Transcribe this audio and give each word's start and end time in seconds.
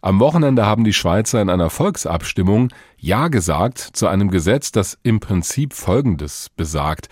Am 0.00 0.20
Wochenende 0.20 0.64
haben 0.64 0.84
die 0.84 0.92
Schweizer 0.92 1.42
in 1.42 1.50
einer 1.50 1.70
Volksabstimmung 1.70 2.68
Ja 2.98 3.28
gesagt 3.28 3.78
zu 3.78 4.06
einem 4.06 4.30
Gesetz, 4.30 4.70
das 4.70 4.98
im 5.02 5.18
Prinzip 5.20 5.72
Folgendes 5.74 6.50
besagt. 6.56 7.08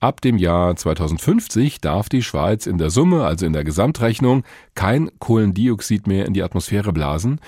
Ab 0.00 0.20
dem 0.20 0.38
Jahr 0.38 0.76
2050 0.76 1.80
darf 1.80 2.08
die 2.08 2.22
Schweiz 2.22 2.66
in 2.66 2.78
der 2.78 2.88
Summe, 2.88 3.24
also 3.24 3.46
in 3.46 3.52
der 3.52 3.64
Gesamtrechnung, 3.64 4.44
kein 4.76 5.10
Kohlendioxid 5.18 6.06
mehr 6.06 6.26
in 6.26 6.34
die 6.34 6.44
Atmosphäre 6.44 6.92
blasen. 6.92 7.40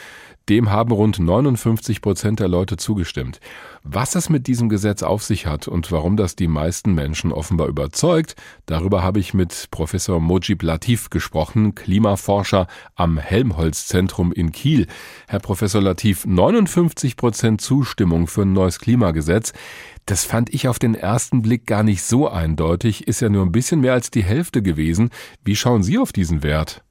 Dem 0.48 0.68
haben 0.68 0.90
rund 0.90 1.20
59 1.20 2.02
Prozent 2.02 2.40
der 2.40 2.48
Leute 2.48 2.76
zugestimmt. 2.76 3.38
Was 3.84 4.16
es 4.16 4.28
mit 4.28 4.48
diesem 4.48 4.68
Gesetz 4.68 5.04
auf 5.04 5.22
sich 5.22 5.46
hat 5.46 5.68
und 5.68 5.92
warum 5.92 6.16
das 6.16 6.34
die 6.34 6.48
meisten 6.48 6.92
Menschen 6.92 7.30
offenbar 7.30 7.68
überzeugt, 7.68 8.34
darüber 8.66 9.04
habe 9.04 9.20
ich 9.20 9.32
mit 9.32 9.68
Professor 9.70 10.18
Mojib 10.18 10.64
Latif 10.64 11.08
gesprochen, 11.08 11.76
Klimaforscher 11.76 12.66
am 12.96 13.16
Helmholtz-Zentrum 13.16 14.32
in 14.32 14.50
Kiel. 14.50 14.88
Herr 15.28 15.38
Professor 15.38 15.80
Latif, 15.80 16.26
59 16.26 17.16
Prozent 17.16 17.60
Zustimmung 17.60 18.26
für 18.26 18.42
ein 18.42 18.52
neues 18.52 18.80
Klimagesetz. 18.80 19.52
Das 20.10 20.24
fand 20.24 20.52
ich 20.52 20.66
auf 20.66 20.80
den 20.80 20.96
ersten 20.96 21.40
Blick 21.40 21.66
gar 21.66 21.84
nicht 21.84 22.02
so 22.02 22.28
eindeutig, 22.28 23.06
ist 23.06 23.20
ja 23.20 23.28
nur 23.28 23.46
ein 23.46 23.52
bisschen 23.52 23.80
mehr 23.80 23.92
als 23.92 24.10
die 24.10 24.24
Hälfte 24.24 24.60
gewesen. 24.60 25.10
Wie 25.44 25.54
schauen 25.54 25.84
Sie 25.84 25.98
auf 25.98 26.12
diesen 26.12 26.42
Wert? 26.42 26.82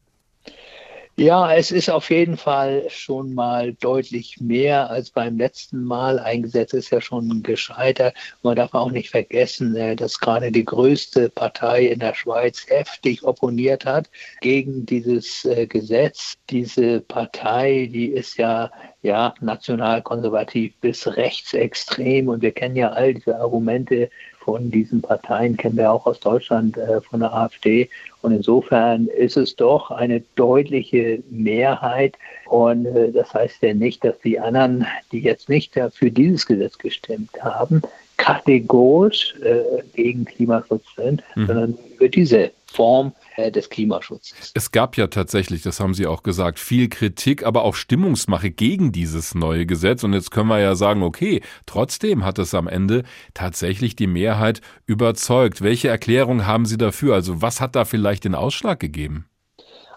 Ja, 1.20 1.54
es 1.54 1.72
ist 1.72 1.90
auf 1.90 2.10
jeden 2.12 2.38
Fall 2.38 2.86
schon 2.90 3.34
mal 3.34 3.74
deutlich 3.74 4.40
mehr 4.40 4.90
als 4.90 5.10
beim 5.10 5.38
letzten 5.38 5.84
Mal. 5.84 6.18
Eingesetzt 6.18 6.74
ist 6.74 6.92
ja 6.92 7.02
schon 7.02 7.44
gescheitert. 7.44 8.16
Man 8.42 8.56
darf 8.56 8.74
auch 8.74 8.90
nicht 8.90 9.10
vergessen, 9.10 9.76
äh, 9.76 9.98
dass 9.98 10.22
gerade 10.22 10.50
die 10.50 10.64
größte 10.64 11.30
Partei 11.30 11.88
in 11.88 12.00
der 12.00 12.14
Schweiz 12.14 12.66
heftig 12.70 13.22
opponiert 13.26 13.86
hat 13.86 14.10
gegen 14.40 14.86
dieses 14.86 15.44
äh, 15.44 15.68
Gesetz. 15.68 16.36
Diese 16.50 17.02
Partei, 17.02 17.90
die 17.92 18.08
ist 18.08 18.38
ja 18.38 18.72
ja, 19.02 19.34
nationalkonservativ 19.40 20.74
bis 20.80 21.08
rechtsextrem. 21.08 22.28
Und 22.28 22.42
wir 22.42 22.52
kennen 22.52 22.76
ja 22.76 22.92
all 22.92 23.14
diese 23.14 23.38
Argumente 23.38 24.10
von 24.50 24.72
diesen 24.72 25.00
Parteien, 25.02 25.58
kennen 25.58 25.78
wir 25.78 25.92
auch 25.92 26.08
aus 26.08 26.20
Deutschland 26.20 26.76
äh, 26.76 27.02
von 27.02 27.20
der 27.20 27.32
AfD. 27.32 27.88
Und 28.24 28.32
insofern 28.32 29.06
ist 29.06 29.38
es 29.38 29.56
doch 29.56 29.92
eine 29.92 30.24
deutliche 30.36 31.22
Mehrheit. 31.30 32.16
Und 32.48 32.88
äh, 32.88 33.12
das 33.12 33.32
heißt 33.32 33.62
ja 33.62 33.76
nicht, 33.76 34.04
dass 34.04 34.20
die 34.22 34.40
anderen, 34.40 34.88
die 35.12 35.20
jetzt 35.20 35.50
nicht 35.50 35.80
für 35.94 36.10
dieses 36.10 36.48
Gesetz 36.48 36.80
gestimmt 36.80 37.30
haben, 37.44 37.84
kategorisch 38.20 39.34
äh, 39.42 39.82
gegen 39.96 40.26
Klimaschutz 40.26 40.84
sind, 40.96 41.24
mhm. 41.36 41.48
sondern 41.48 41.78
für 41.98 42.10
diese 42.10 42.52
Form 42.68 43.14
äh, 43.38 43.52
des 43.52 43.70
Klimaschutzes. 43.70 44.52
Es 44.54 44.72
gab 44.72 44.98
ja 44.98 45.08
tatsächlich, 45.08 45.64
das 45.64 45.80
haben 45.80 45.94
Sie 45.94 46.06
auch 46.06 46.22
gesagt, 46.22 46.60
viel 46.60 46.90
Kritik, 46.90 47.46
aber 47.46 47.64
auch 47.64 47.76
Stimmungsmache 47.76 48.52
gegen 48.52 48.92
dieses 48.92 49.34
neue 49.36 49.66
Gesetz. 49.66 50.04
Und 50.04 50.14
jetzt 50.14 50.32
können 50.32 50.50
wir 50.50 50.60
ja 50.60 50.76
sagen, 50.76 51.02
okay, 51.02 51.42
trotzdem 51.66 52.26
hat 52.26 52.38
es 52.40 52.54
am 52.54 52.68
Ende 52.68 53.04
tatsächlich 53.34 53.96
die 53.96 54.08
Mehrheit 54.08 54.62
überzeugt. 54.86 55.62
Welche 55.62 55.88
Erklärung 55.88 56.46
haben 56.46 56.66
Sie 56.66 56.78
dafür? 56.78 57.16
Also 57.16 57.42
was 57.42 57.62
hat 57.62 57.76
da 57.76 57.86
vielleicht 57.86 58.26
den 58.26 58.36
Ausschlag 58.36 58.80
gegeben? 58.80 59.29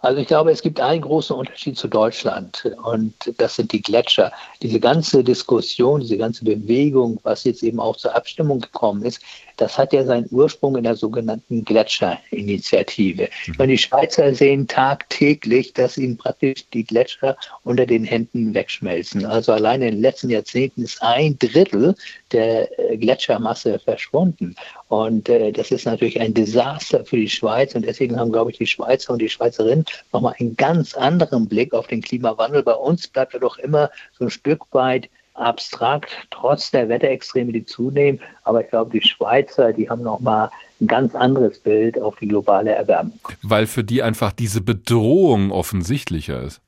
Also 0.03 0.21
ich 0.21 0.27
glaube, 0.27 0.51
es 0.51 0.63
gibt 0.63 0.81
einen 0.81 1.01
großen 1.01 1.35
Unterschied 1.37 1.79
zu 1.79 1.87
Deutschland 1.87 2.75
und 2.83 3.15
das 3.39 3.55
sind 3.55 3.71
die 3.71 3.81
Gletscher. 3.81 4.33
Diese 4.61 4.81
ganze 4.81 5.23
Diskussion, 5.23 6.01
diese 6.01 6.19
ganze 6.19 6.45
Bewegung, 6.45 7.21
was 7.23 7.45
jetzt 7.45 7.63
eben 7.63 7.79
auch 7.79 7.97
zur 7.97 8.17
Abstimmung 8.17 8.61
gekommen 8.61 9.05
ist, 9.05 9.23
das 9.63 9.79
hat 9.79 9.93
ja 9.93 10.05
seinen 10.05 10.27
Ursprung 10.31 10.77
in 10.77 10.83
der 10.83 10.97
sogenannten 10.97 11.65
Gletscherinitiative. 11.65 13.29
Mhm. 13.47 13.55
Und 13.59 13.69
die 13.69 13.79
Schweizer 13.79 14.35
sehen 14.35 14.67
tagtäglich, 14.67 15.73
dass 15.73 15.97
ihnen 15.97 16.17
praktisch 16.17 16.69
die 16.71 16.83
Gletscher 16.83 17.37
unter 17.63 17.87
den 17.87 18.03
Händen 18.05 18.55
wegschmelzen. 18.55 19.25
Also 19.25 19.53
allein 19.53 19.83
in 19.83 19.93
den 19.93 20.01
letzten 20.01 20.31
Jahrzehnten 20.31 20.83
ist 20.83 21.01
ein 21.01 21.39
Drittel 21.39 21.95
der 22.33 22.77
äh, 22.79 22.97
Gletschermasse 22.97 23.79
verschwunden. 23.79 24.57
Und 24.89 25.29
äh, 25.29 25.53
das 25.53 25.71
ist 25.71 25.87
natürlich 25.87 26.21
ein 26.21 26.35
Desaster 26.35 27.05
für 27.05 27.17
die 27.17 27.29
Schweiz. 27.29 27.77
Und 27.77 27.87
deswegen 27.87 28.19
haben, 28.19 28.33
glaube 28.33 28.51
ich, 28.51 28.59
die 28.59 28.67
Schweizer 28.67 29.13
und 29.13 29.21
die 29.21 29.29
Schweizerinnen 29.29 29.85
nochmal 30.13 30.35
einen 30.41 30.57
ganz 30.57 30.95
anderen 30.95 31.47
Blick 31.49 31.73
auf 31.73 31.87
den 31.87 32.03
Klimawandel. 32.03 32.65
Bei 32.65 32.75
uns 32.75 33.07
bleibt 33.07 33.35
er 33.35 33.41
doch 33.41 33.59
immer 33.59 33.91
so 34.19 34.25
ein 34.25 34.31
Stück 34.31 34.63
weit 34.73 35.09
abstrakt, 35.35 36.11
trotz 36.31 36.71
der 36.71 36.89
Wetterextreme, 36.89 37.53
die 37.53 37.65
zunehmen. 37.65 38.21
Aber 38.45 38.63
ich 38.63 38.69
glaube, 38.69 38.91
die 38.91 39.07
Schweizer, 39.07 39.73
die 39.73 39.89
haben 39.89 40.03
nochmal 40.03 40.51
ein 40.81 40.87
ganz 40.87 41.15
anderes 41.15 41.59
Bild 41.59 42.01
auf 42.01 42.17
die 42.17 42.29
globale 42.29 42.73
Erwärmung. 42.73 43.19
Weil 43.43 43.67
für 43.67 43.85
die 43.85 44.03
einfach 44.03 44.33
diese 44.33 44.61
Bedrohung 44.61 45.51
offensichtlicher 45.51 46.43
ist. 46.43 46.61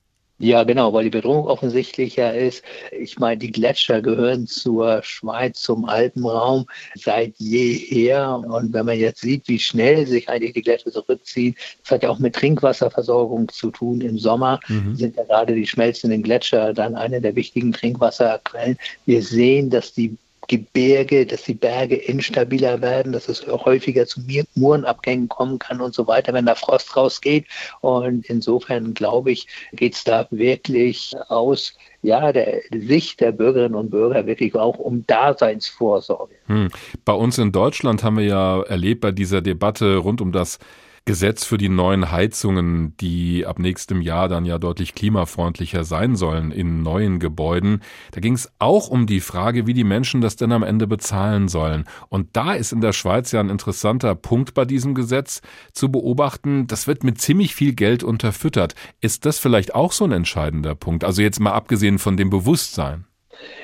Ja, 0.45 0.63
genau, 0.63 0.93
weil 0.93 1.05
die 1.05 1.11
Bedrohung 1.11 1.47
offensichtlicher 1.47 2.35
ist. 2.35 2.63
Ich 2.93 3.19
meine, 3.19 3.39
die 3.39 3.51
Gletscher 3.51 4.03
gehören 4.03 4.47
zur 4.47 5.03
Schweiz, 5.03 5.63
zum 5.63 5.87
Alpenraum 5.87 6.67
seit 6.95 7.33
jeher. 7.39 8.43
Und 8.47 8.75
wenn 8.75 8.85
man 8.85 8.99
jetzt 8.99 9.23
sieht, 9.23 9.49
wie 9.49 9.59
schnell 9.59 10.07
sich 10.07 10.29
eigentlich 10.29 10.53
die 10.53 10.61
Gletscher 10.61 10.93
zurückziehen, 10.93 11.57
das 11.81 11.93
hat 11.93 12.03
ja 12.03 12.11
auch 12.11 12.19
mit 12.19 12.35
Trinkwasserversorgung 12.35 13.49
zu 13.49 13.71
tun. 13.71 14.03
Im 14.03 14.19
Sommer 14.19 14.61
mhm. 14.69 14.95
sind 14.95 15.17
ja 15.17 15.25
gerade 15.25 15.55
die 15.55 15.67
schmelzenden 15.67 16.23
Gletscher 16.23 16.75
dann 16.75 16.95
eine 16.95 17.23
der 17.23 17.35
wichtigen 17.37 17.73
Trinkwasserquellen. 17.73 18.77
Wir 19.07 19.23
sehen, 19.23 19.71
dass 19.71 19.95
die 19.95 20.15
Gebirge, 20.49 21.27
dass 21.27 21.45
die 21.45 21.55
Berge 21.55 21.97
instabiler 21.97 22.81
werden, 22.81 23.13
dass 23.13 23.29
es 23.29 23.47
häufiger 23.47 24.07
zu 24.07 24.21
Murenabgängen 24.55 25.29
kommen 25.29 25.59
kann 25.59 25.81
und 25.81 25.95
so 25.95 26.07
weiter, 26.07 26.33
wenn 26.33 26.47
da 26.47 26.55
Frost 26.55 26.97
rausgeht. 26.97 27.47
Und 27.81 28.27
insofern 28.27 28.95
glaube 28.95 29.33
ich, 29.33 29.47
geht 29.73 29.95
es 29.95 30.05
da 30.05 30.27
wirklich 30.31 31.13
aus 31.29 31.75
ja, 32.03 32.33
der 32.33 32.61
Sicht 32.71 33.21
der 33.21 33.33
Bürgerinnen 33.33 33.75
und 33.75 33.91
Bürger 33.91 34.27
wirklich 34.27 34.55
auch 34.55 34.79
um 34.79 35.07
Daseinsvorsorge. 35.07 36.35
Hm. 36.47 36.69
Bei 37.05 37.15
uns 37.15 37.39
in 37.39 37.51
Deutschland 37.51 38.05
haben 38.05 38.19
wir 38.19 38.27
ja 38.27 38.63
erlebt 38.63 39.01
bei 39.01 39.11
dieser 39.11 39.41
Debatte 39.41 39.97
rund 39.97 40.21
um 40.21 40.31
das 40.31 40.59
Gesetz 41.07 41.45
für 41.45 41.59
die 41.59 41.69
neuen 41.69 42.11
Heizungen, 42.11 42.97
die 42.97 43.45
ab 43.45 43.59
nächstem 43.59 44.01
Jahr 44.01 44.27
dann 44.29 44.47
ja 44.47 44.59
deutlich 44.59 44.95
klimafreundlicher 44.95 45.85
sein 45.85 46.17
sollen 46.17 46.51
in 46.51 46.83
neuen 46.83 47.19
Gebäuden. 47.19 47.83
Da 48.13 48.21
ging 48.21 48.33
es 48.33 48.51
auch 48.59 48.89
um 48.89 49.07
die 49.07 49.21
Frage, 49.21 49.67
wie 49.67 49.75
die 49.75 49.85
Menschen 49.85 50.23
das 50.23 50.37
denn 50.37 50.51
am 50.51 50.63
Ende 50.63 50.87
bezahlen 50.87 51.49
sollen. 51.49 51.85
Und 52.09 52.29
da 52.33 52.55
ist 52.55 52.73
in 52.73 52.81
der 52.81 52.95
Schweiz 52.95 53.33
ja 53.33 53.41
ein 53.41 53.51
interessanter 53.51 54.15
Punkt 54.15 54.55
bei 54.55 54.65
diesem 54.65 54.95
Gesetz 54.95 55.43
zu 55.75 55.93
beobachten. 55.93 56.67
Das 56.69 56.87
wird 56.87 57.05
mit 57.05 57.21
ziemlich 57.21 57.55
viel 57.55 57.75
Geld 57.75 58.03
unterfüttert. 58.03 58.75
Ist 59.03 59.27
das 59.27 59.39
vielleicht 59.39 59.75
auch 59.75 59.93
so 59.93 60.05
ein 60.05 60.13
entscheidender 60.13 60.75
Punkt? 60.75 61.05
Also 61.05 61.21
jetzt 61.21 61.39
mal 61.39 61.53
abgesehen 61.53 61.99
von 61.99 62.17
dem 62.17 62.31
Bewusstsein. 62.31 63.05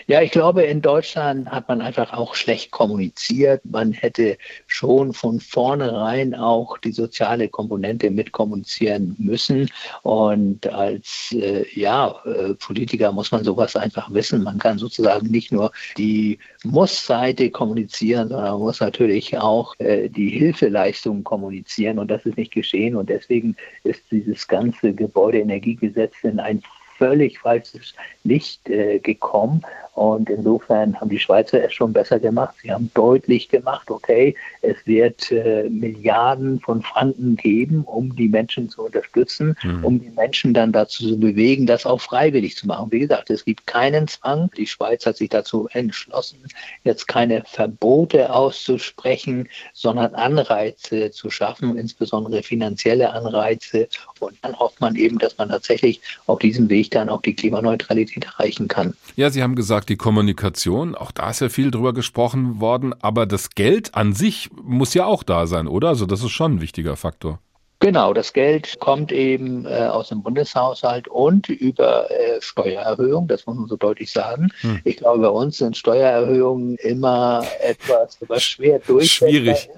Ja, 0.06 0.22
ich 0.22 0.31
glaube, 0.31 0.62
in 0.62 0.83
Deutschland 0.83 1.50
hat 1.50 1.69
man 1.69 1.81
einfach 1.81 2.12
auch 2.12 2.34
schlecht 2.34 2.71
kommuniziert. 2.71 3.65
Man 3.65 3.93
hätte 3.93 4.38
schon 4.66 5.12
von 5.12 5.41
vornherein 5.41 6.34
auch 6.34 6.78
die 6.78 6.93
soziale 6.93 7.49
Komponente 7.49 8.10
mitkommunizieren 8.10 9.15
müssen. 9.19 9.71
Und 10.03 10.66
als 10.66 11.33
äh, 11.33 11.65
ja, 11.78 12.15
äh, 12.25 12.55
Politiker 12.55 13.12
muss 13.12 13.31
man 13.31 13.44
sowas 13.44 13.77
einfach 13.77 14.12
wissen. 14.12 14.43
Man 14.43 14.59
kann 14.59 14.78
sozusagen 14.78 15.28
nicht 15.28 15.53
nur 15.53 15.72
die 15.97 16.39
Muss-Seite 16.65 17.50
kommunizieren, 17.50 18.28
sondern 18.28 18.53
man 18.53 18.60
muss 18.60 18.81
natürlich 18.81 19.37
auch 19.39 19.75
äh, 19.78 20.09
die 20.09 20.31
Hilfeleistungen 20.31 21.25
kommunizieren. 21.25 21.99
Und 21.99 22.10
das 22.10 22.25
ist 22.27 22.37
nicht 22.37 22.53
geschehen. 22.53 22.97
Und 22.97 23.10
deswegen 23.10 23.56
ist 23.84 24.03
dieses 24.10 24.49
ganze 24.49 24.93
Gebäudeenergiegesetz 24.93 26.15
in 26.22 26.41
ein 26.41 26.62
völlig 27.00 27.38
falsches 27.38 27.94
Licht 28.25 28.69
äh, 28.69 28.99
gekommen. 28.99 29.62
Und 29.94 30.31
insofern 30.31 30.99
haben 30.99 31.11
die 31.11 31.19
Schweizer 31.19 31.62
es 31.65 31.75
schon 31.75 31.93
besser 31.93 32.19
gemacht. 32.21 32.55
Sie 32.62 32.72
haben 32.72 32.91
deutlich 32.94 33.49
gemacht, 33.49 33.91
okay, 33.91 34.34
es 34.62 34.77
wird 34.87 35.31
äh, 35.33 35.69
Milliarden 35.69 36.60
von 36.60 36.81
Franken 36.83 37.37
geben, 37.37 37.83
um 37.84 38.15
die 38.15 38.28
Menschen 38.28 38.71
zu 38.71 38.84
unterstützen, 38.84 39.56
mhm. 39.62 39.84
um 39.84 40.00
die 40.00 40.10
Menschen 40.10 40.55
dann 40.55 40.72
dazu 40.72 41.06
zu 41.06 41.19
bewegen, 41.19 41.66
das 41.66 41.84
auch 41.84 42.00
freiwillig 42.00 42.56
zu 42.56 42.66
machen. 42.66 42.91
Wie 42.93 43.00
gesagt, 43.00 43.31
es 43.31 43.44
gibt 43.44 43.66
keinen 43.66 44.07
Zwang. 44.07 44.51
Die 44.57 44.66
Schweiz 44.66 45.04
hat 45.04 45.16
sich 45.16 45.28
dazu 45.28 45.69
entschlossen, 45.72 46.39
jetzt 46.84 47.09
keine 47.09 47.42
Verbote 47.45 48.33
auszusprechen, 48.33 49.48
sondern 49.74 50.15
Anreize 50.15 51.10
zu 51.10 51.30
schaffen, 51.30 51.77
insbesondere 51.77 52.42
finanzielle 52.42 53.13
Anreize. 53.13 53.89
Und 54.21 54.39
dann 54.42 54.59
hofft 54.59 54.80
man 54.80 54.95
eben, 54.97 55.19
dass 55.19 55.36
man 55.36 55.48
tatsächlich 55.48 56.01
auf 56.27 56.39
diesem 56.39 56.71
Weg 56.71 56.90
dann 56.91 57.09
auch 57.09 57.22
die 57.22 57.34
Klimaneutralität 57.34 58.25
erreichen 58.25 58.69
kann. 58.69 58.95
Ja, 59.16 59.31
Sie 59.31 59.42
haben 59.42 59.54
gesagt, 59.54 59.89
die 59.89 59.97
Kommunikation, 59.97 60.95
auch 60.95 61.13
da 61.13 61.31
ist 61.31 61.41
ja 61.41 61.48
viel 61.48 61.71
drüber 61.71 61.92
gesprochen 61.92 62.60
worden, 62.60 62.95
aber 63.01 63.27
das 63.27 63.51
Geld 63.51 63.95
an 63.95 64.13
sich 64.13 64.51
muss 64.63 64.95
ja 64.95 65.07
auch 65.07 65.22
da 65.22 65.47
sein, 65.47 65.66
oder? 65.66 65.89
Also 65.89 66.07
das 66.07 66.22
ist 66.22 66.31
schon 66.31 66.57
ein 66.57 66.60
wichtiger 66.60 66.97
Faktor. 66.97 67.39
Genau, 67.83 68.13
das 68.13 68.34
Geld 68.34 68.78
kommt 68.78 69.10
eben 69.10 69.65
äh, 69.65 69.87
aus 69.87 70.10
dem 70.10 70.22
Bundeshaushalt 70.22 71.09
und 71.09 71.48
über 71.48 72.10
äh, 72.10 72.39
Steuererhöhungen, 72.42 73.27
das 73.27 73.47
muss 73.47 73.57
man 73.57 73.69
so 73.69 73.77
deutlich 73.77 74.13
sagen. 74.13 74.51
Hm. 74.60 74.81
Ich 74.84 74.98
glaube, 74.98 75.21
bei 75.21 75.28
uns 75.28 75.57
sind 75.57 75.78
Steuererhöhungen 75.78 76.77
immer 76.77 77.43
etwas, 77.63 78.19
was 78.28 78.43
schwer 78.43 78.81
durch. 78.86 79.13
Schwierig. 79.13 79.71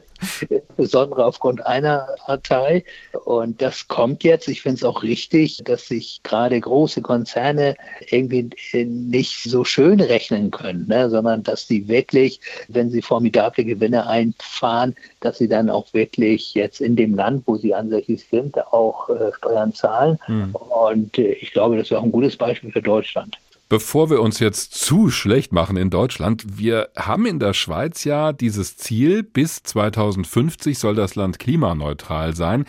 Insbesondere 0.49 1.25
aufgrund 1.25 1.65
einer 1.67 2.09
Partei. 2.27 2.85
Und 3.25 3.61
das 3.61 3.89
kommt 3.89 4.25
jetzt. 4.25 4.49
Ich 4.49 4.63
finde 4.63 4.77
es 4.77 4.85
auch 4.85 5.03
richtig, 5.03 5.59
dass 5.65 5.87
sich 5.87 6.21
gerade 6.23 6.61
große 6.61 7.03
Konzerne 7.03 7.75
irgendwie 8.11 8.51
nicht 8.85 9.43
so 9.43 9.65
schön 9.65 10.01
rechnen 10.01 10.51
können, 10.51 10.87
ne? 10.89 11.11
sondern 11.11 11.43
dass 11.43 11.67
sie 11.67 11.89
wirklich, 11.89 12.41
wenn 12.69 12.91
sie 12.91 13.03
formidable 13.03 13.65
Gewinne 13.65 14.07
einfahren, 14.07 14.95
dass 15.21 15.39
sie 15.39 15.49
dann 15.49 15.71
auch 15.71 15.93
wirklich 15.93 16.55
jetzt 16.55 16.81
in 16.81 16.97
dem 16.97 17.15
Land, 17.15 17.45
wo 17.47 17.57
sie 17.57 17.75
ansässig 17.75 18.27
sind, 18.31 18.59
auch 18.73 19.09
äh, 19.09 19.33
Steuern 19.37 19.73
zahlen. 19.75 20.19
Mhm. 20.29 20.55
Und 20.55 21.19
äh, 21.19 21.33
ich 21.33 21.53
glaube, 21.53 21.77
das 21.77 21.91
wäre 21.91 22.01
auch 22.01 22.05
ein 22.05 22.13
gutes 22.13 22.37
Beispiel 22.37 22.73
für 22.73 22.83
Deutschland. 22.83 23.39
Bevor 23.73 24.11
wir 24.11 24.21
uns 24.21 24.39
jetzt 24.39 24.75
zu 24.75 25.09
schlecht 25.09 25.55
machen 25.55 25.79
in 25.79 25.89
Deutschland, 25.89 26.59
wir 26.59 26.91
haben 26.95 27.25
in 27.25 27.39
der 27.39 27.55
Schweiz 27.55 28.05
ja 28.05 28.35
dieses 28.35 28.77
Ziel, 28.77 29.23
bis 29.23 29.63
2050 29.63 30.79
soll 30.79 30.95
das 30.95 31.15
Land 31.15 31.39
klimaneutral 31.39 32.37
sein. 32.37 32.67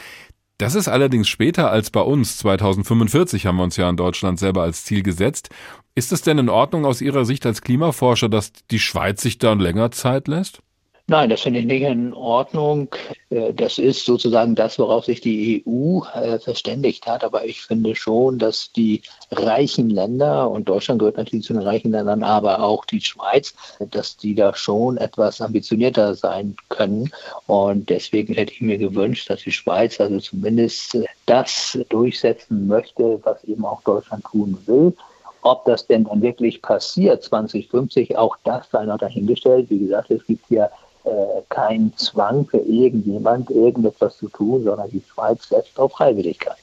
Das 0.58 0.76
ist 0.76 0.88
allerdings 0.88 1.28
später 1.28 1.70
als 1.70 1.92
bei 1.92 2.00
uns. 2.00 2.38
2045 2.38 3.46
haben 3.46 3.58
wir 3.58 3.64
uns 3.64 3.76
ja 3.76 3.90
in 3.90 3.98
Deutschland 3.98 4.40
selber 4.40 4.62
als 4.62 4.86
Ziel 4.86 5.04
gesetzt. 5.04 5.50
Ist 5.94 6.14
es 6.14 6.22
denn 6.22 6.38
in 6.38 6.48
Ordnung 6.48 6.86
aus 6.86 7.02
Ihrer 7.02 7.26
Sicht 7.26 7.46
als 7.46 7.62
Klimaforscher, 7.62 8.30
dass 8.30 8.54
die 8.72 8.80
Schweiz 8.80 9.22
sich 9.22 9.38
da 9.38 9.52
länger 9.52 9.92
Zeit 9.92 10.30
lässt? 10.30 10.62
Nein, 11.08 11.30
das 11.30 11.42
finde 11.42 11.60
ich 11.60 11.66
nicht 11.66 11.82
in 11.82 12.14
Ordnung. 12.14 12.88
Äh, 13.30 13.54
das 13.54 13.78
ist 13.78 14.06
sozusagen 14.06 14.56
das, 14.56 14.80
worauf 14.80 15.04
sich 15.04 15.20
die 15.20 15.62
EU 15.68 16.00
äh, 16.14 16.40
verständigt 16.40 17.06
hat. 17.06 17.26
Aber 17.26 17.44
ich 17.44 17.62
finde 17.62 17.94
schon, 17.94 18.40
dass 18.40 18.72
die 18.72 19.02
reichen 19.30 19.90
Länder, 19.90 20.50
und 20.50 20.70
Deutschland 20.70 21.00
gehört 21.00 21.18
natürlich 21.18 21.46
zu 21.46 21.52
den 21.54 21.62
reichen 21.62 21.92
Ländern, 21.92 22.24
aber 22.24 22.64
auch 22.64 22.86
die 22.86 23.02
Schweiz, 23.02 23.54
dass 23.92 24.16
die 24.16 24.34
da 24.34 24.56
schon 24.56 24.96
etwas 24.96 25.42
ambitionierter 25.42 26.16
sein 26.16 26.56
können. 26.70 27.12
Und 27.48 27.90
deswegen 27.90 28.34
hätte 28.36 28.54
ich 28.54 28.62
mir 28.62 28.78
gewünscht, 28.78 29.30
dass 29.30 29.42
die 29.42 29.52
Schweiz 29.52 30.00
also 30.00 30.22
zumindest 30.22 30.98
das 31.26 31.78
durchsetzen 31.90 32.66
möchte, 32.68 33.20
was 33.24 33.44
eben 33.44 33.66
auch 33.66 33.82
Deutschland 33.82 34.24
tun 34.24 34.58
will. 34.68 34.96
Ob 35.42 35.66
das 35.66 35.86
denn 35.86 36.06
dann 36.06 36.22
wirklich 36.22 36.62
passiert 36.62 37.24
2050, 37.24 38.18
auch 38.18 38.38
das 38.46 38.70
sei 38.72 38.86
noch 38.86 38.98
dahingestellt. 38.98 39.70
Wie 39.70 39.80
gesagt, 39.80 40.10
es 40.10 40.26
gibt 40.26 40.48
hier 40.48 40.72
äh, 41.04 41.42
kein 41.50 41.94
Zwang 41.98 42.46
für 42.46 42.60
irgendjemand, 42.60 43.50
irgendetwas 43.50 44.18
zu 44.18 44.30
tun, 44.30 44.64
sondern 44.64 44.90
die 44.90 45.02
Schweiz 45.02 45.50
setzt 45.50 45.78
auf 45.80 45.92
Freiwilligkeit. 45.94 46.58